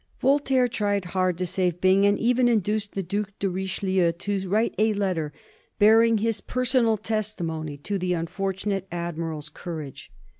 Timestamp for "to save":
1.37-1.79